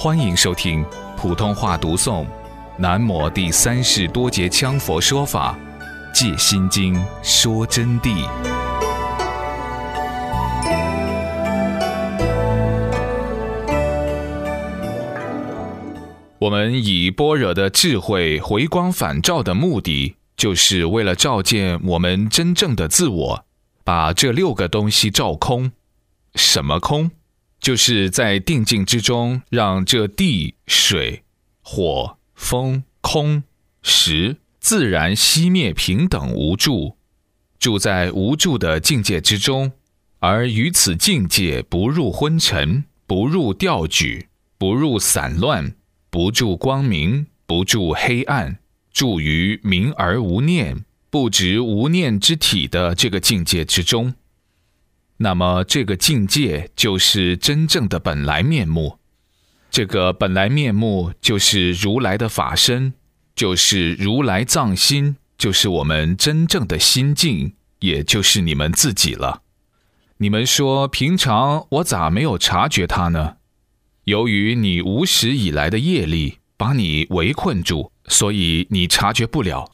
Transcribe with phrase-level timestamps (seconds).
[0.00, 0.84] 欢迎收听
[1.16, 2.24] 普通话读诵
[2.76, 5.58] 《南摩第三世多杰羌佛说法
[6.14, 8.24] 戒心经说真谛》。
[16.38, 23.44] 我们以般若的智慧回光返照的目的，就是为了照见我们真正的自我，
[23.82, 25.72] 把这六个东西照空。
[26.36, 27.10] 什么空？
[27.60, 31.22] 就是在定境之中，让这地、水、
[31.60, 33.42] 火、风、空、
[33.82, 36.96] 识自然熄灭，平等无助，
[37.58, 39.72] 住在无助的境界之中，
[40.20, 45.74] 而于此境界不入昏沉，不入吊举，不入散乱，
[46.10, 48.58] 不住光明，不住黑暗，
[48.92, 54.14] 住于明而无念、不执无念之体的这个境界之中。
[55.18, 58.98] 那么，这个境界就是真正的本来面目。
[59.70, 62.94] 这个本来面目就是如来的法身，
[63.34, 69.42] 就是如来藏心，就是我们真正的心境，也就是你们自己了。
[70.18, 73.36] 你们说，平常我咋没有察觉它呢？
[74.04, 79.72] 由于你无始以来的业力把你围困住，所以你察觉不了。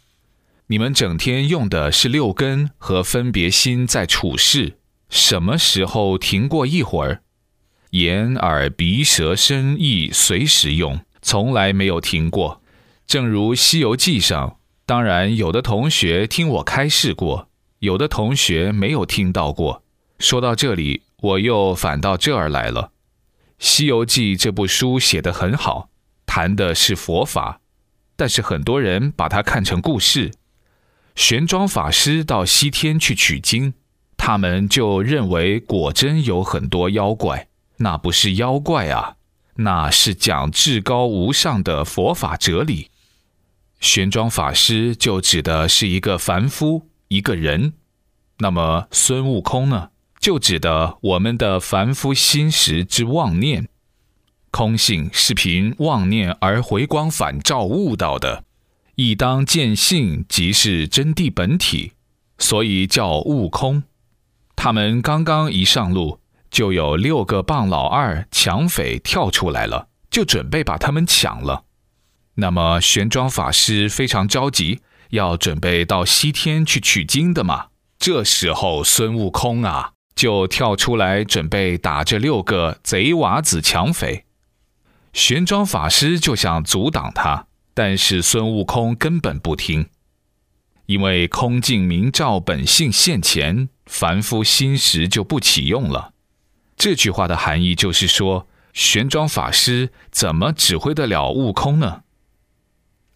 [0.69, 4.79] 你们整天用的是六根和分别心在处事。
[5.15, 7.23] 什么时候停过一会儿？
[7.91, 12.61] 眼、耳、鼻、舌、身、意随时用，从来没有停过。
[13.07, 17.49] 正如《西游记》上，当然有的同学听我开示过，
[17.79, 19.85] 有的同学没有听到过。
[20.19, 22.83] 说到这里，我又反到这儿来了。
[23.61, 25.91] 《西游记》这部书写得很好，
[26.27, 27.61] 谈的是佛法，
[28.17, 30.33] 但是很多人把它看成故事。
[31.15, 33.75] 玄奘法师到西天去取经。
[34.27, 39.17] 他们就认为果真有很多妖怪，那不是妖怪啊，
[39.57, 42.89] 那是讲至高无上的佛法哲理。
[43.81, 47.75] 玄奘法师就指的是一个凡夫，一个人。
[48.39, 53.69] 那么孙悟空呢，就指的我们的凡夫心识之妄念。
[54.51, 58.45] 空性是凭妄念而回光返照悟到的，
[58.95, 61.93] 亦当见性即是真谛本体，
[62.39, 63.83] 所以叫悟空。
[64.57, 66.21] 他们刚刚一上路，
[66.51, 71.65] 就有六个棒老二抢匪跳出来了，就准备把他们抢了。
[72.37, 77.67] 那么玄奘法师非常着急，要准备到西天去取经的嘛。
[77.99, 84.25] 这时候孙悟空啊，就跳出来准备打这六个贼娃子抢匪。
[85.13, 89.87] 玄奘法师就想阻挡他，但是孙悟空根本不听。
[90.87, 96.13] 因为空镜明照本性现前，凡夫心识就不起用了。
[96.77, 102.03] 这句话的含义就是说，玄奘法师怎么指挥得了悟空呢？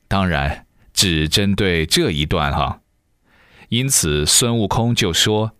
[0.07, 2.81] 当然，只针对这一段哈。
[3.69, 5.53] 因此，孙悟空就说：“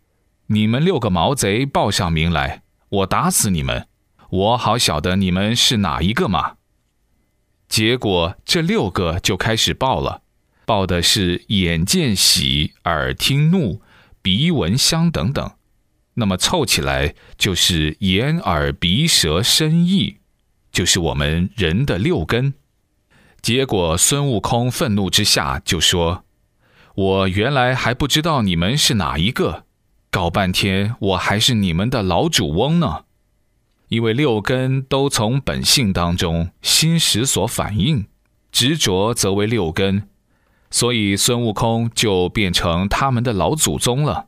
[0.49, 3.87] 你们六个毛贼报上名来，我打死你们，
[4.31, 6.55] 我好晓得你们是哪一个嘛。”
[7.69, 10.23] 结果这六个就开始报了。
[10.69, 13.81] 报的是眼见喜，耳听怒，
[14.21, 15.53] 鼻闻香等等，
[16.13, 20.19] 那么凑起来就是眼耳鼻舌身意，
[20.71, 22.53] 就是我们人的六根。
[23.41, 26.25] 结果孙悟空愤怒之下就说
[26.95, 29.65] ：“我原来还不知道你们是哪一个，
[30.11, 33.05] 搞半天我还是你们的老主翁呢。
[33.89, 38.05] 因为六根都从本性当中心识所反应，
[38.53, 40.07] 执着则为六根。”
[40.71, 44.27] 所以孙悟空就变成他们的老祖宗了，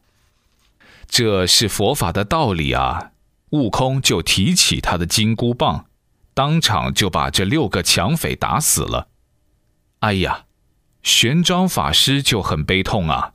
[1.07, 3.11] 这是佛法的道理啊！
[3.51, 5.87] 悟空就提起他的金箍棒，
[6.35, 9.09] 当场就把这六个抢匪打死了。
[9.99, 10.45] 哎呀，
[11.03, 13.33] 玄奘法师就很悲痛啊，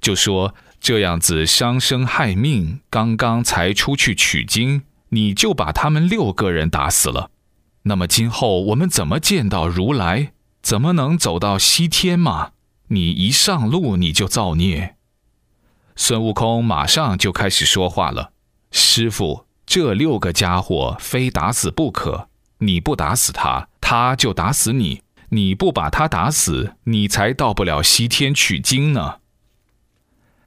[0.00, 7.30] 就说这样子伤生害命，刚刚才出去取经，你就把他们六个人打死了，
[7.82, 10.32] 那么今后我们怎么见到如来？
[10.62, 12.52] 怎么能走到西天嘛？
[12.88, 14.96] 你一上路你就造孽。
[15.96, 18.32] 孙悟空马上就开始说话了
[18.72, 22.28] ：“师傅，这六个家伙非打死不可。
[22.58, 29.18] 你不打死他，他就打死你；你不把他打死，你才到不了西天取经呢。”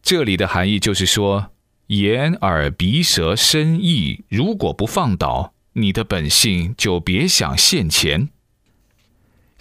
[0.04, 1.52] 这里的含义就是说，
[1.88, 8.28] 眼、耳、鼻、舌、身、意，如果不放倒，你的本性就别想现前。《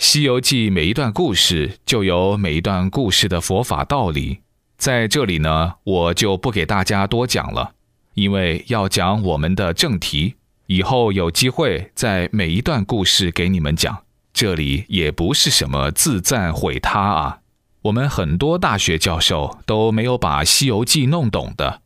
[0.02, 4.40] 西游记》每一段故事就有每一段故事的佛法道理，
[4.76, 7.74] 在这里呢，我就不给大家多讲了，
[8.14, 10.34] 因为要讲我们的正题，
[10.66, 14.02] 以后有机会在每一段故事给你们讲。
[14.32, 17.38] 这里也不是什么自赞毁他啊，
[17.82, 21.80] 我们很多大学教授都没有把《西游记》弄懂的，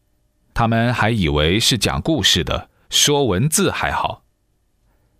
[0.54, 4.22] 他们还以为是讲故事的，说文字还好。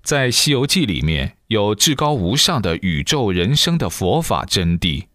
[0.03, 5.07] 在《西游记》里面有至高无上的宇宙人生的佛法真谛，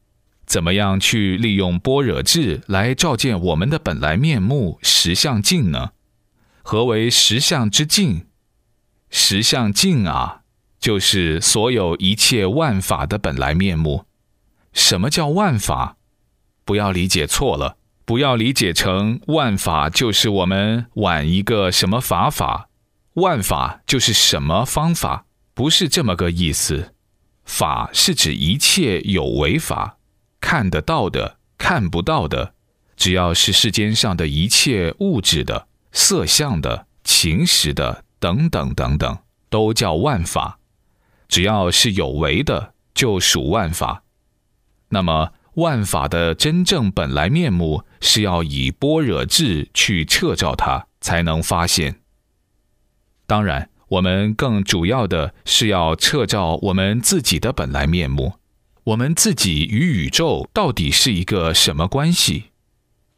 [0.45, 5.91] 怎么样去利用般若智来照见我们的本来面目实相境呢？
[6.61, 8.27] 何为实相之境？
[9.09, 10.43] 实相境啊，
[10.79, 14.05] 就是所有一切万法的本来面目。
[14.71, 15.97] 什么叫万法？
[16.63, 17.75] 不要理解错了，
[18.05, 22.69] 不要理解成万法就是我们玩一个什么法法。
[23.15, 25.25] 万法就是什么方法？
[25.53, 26.93] 不是这么个意思。
[27.43, 29.97] 法是指一切有为法，
[30.39, 32.53] 看得到的、看不到的，
[32.95, 39.17] 只要是世间上的一切物质的、色相的、情识的等等等等，
[39.49, 40.59] 都叫万法。
[41.27, 44.03] 只要是有为的，就属万法。
[44.89, 52.01] 那么，万法的真正本来面目，是要以般若智去彻照它，才能发现。
[53.25, 58.35] 当然，我们更主要的是要彻照我们自己的本来面目。
[58.85, 62.45] 我们自己与宇宙到底是一个什么关系？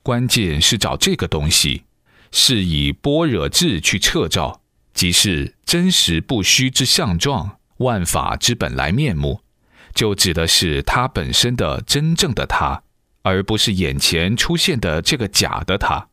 [0.01, 1.83] 关键是找这个东西，
[2.31, 4.61] 是以般若智去彻照，
[4.95, 9.41] 即是真实不虚之相状，万法之本来面目，
[9.93, 12.81] 就指的是它本身的真正的它，
[13.21, 16.09] 而不是眼前出现的这个假的它。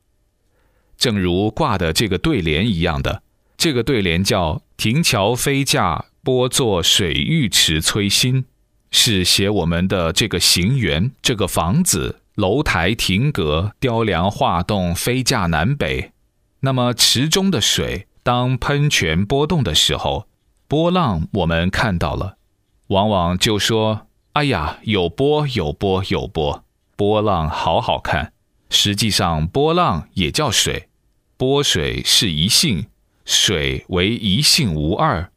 [0.98, 3.22] 正如挂的这个对联一样的。
[3.60, 8.46] 这个对联叫“亭桥飞架，波作水浴池催心”，
[8.90, 16.12] 是写我们的这个行园、这个房子、楼台、亭阁、雕梁画栋、飞架南北。
[16.60, 20.26] 那么池中的水，当喷泉波动的时候，
[20.66, 22.38] 波浪我们看到了，
[22.86, 26.64] 往往就说：“哎呀，有波，有波，有波，
[26.96, 28.32] 波浪好好看。”
[28.72, 30.88] 实际上，波浪也叫水，
[31.36, 32.86] 波水是一性。
[33.30, 35.30] 水为一性无二，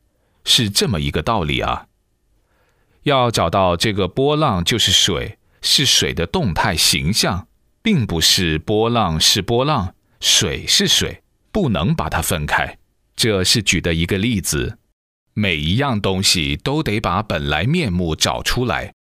[0.44, 1.86] 是这么一个道理啊。
[3.04, 7.48] 要找到这个波浪就是水，是水的动态形象，
[7.84, 12.80] 并不是波浪是波浪，水是水，不能把它分开。
[13.16, 14.80] 这是举的一个例子。
[15.36, 18.96] 每一样东西都得把本来面目找出来。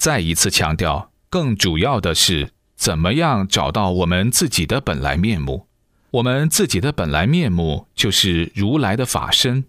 [0.00, 5.68] 再一次强调，更主要的是怎么样找到我们自己的本来面目。
[6.12, 9.64] 我们自己的本来面目就是如来的法身，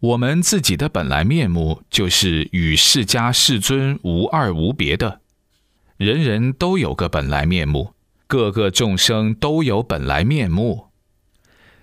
[0.00, 5.20] 我们自己的本来面目就是与释迦世尊无二无别的。
[5.98, 7.92] 人人都有个本来面目，
[8.26, 10.86] 各个众生都有本来面目。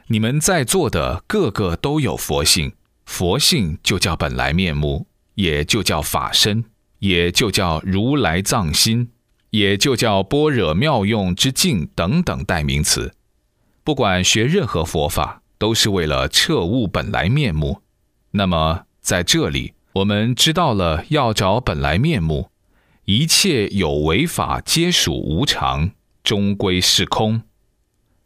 [0.07, 2.73] 你们在座的个个都有佛性，
[3.05, 5.05] 佛性就叫本来面目，
[5.35, 6.65] 也就叫法身，
[6.97, 9.09] 也就叫如来藏心，
[9.51, 13.13] 也就叫般若妙用之境等等代名词。
[13.83, 17.81] 不管学任何佛法，都是为了彻悟本来面目。
[18.31, 22.51] 那么在这里，我们知道了要找本来面目，
[23.05, 25.91] 一切有为法皆属无常，
[26.23, 27.41] 终归是空。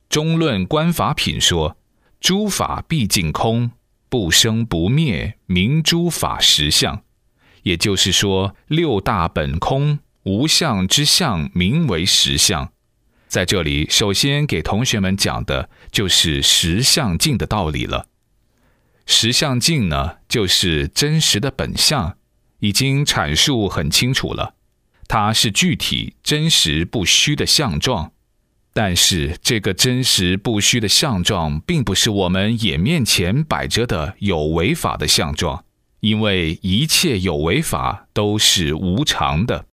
[0.09, 1.77] 中论观法品说：
[2.19, 3.71] 诸法毕竟空，
[4.09, 7.01] 不生不灭，名诸法实相。
[7.63, 12.71] 也就是说，六大本空，无相之相，名为实相。
[13.27, 18.07] 在这里，首先给同学们讲的就是实相境的道理了。
[19.05, 22.17] 实相境呢，就是真实的本相，
[22.59, 24.55] 已经阐述很清楚了。
[25.07, 28.11] 它是具体、真实、不虚的相状。
[28.73, 35.63] 但是，这个真实不虚的相状，并不是我们眼面前摆着的有为法的相状，
[36.01, 39.63] 因为一切有为法都是无常的。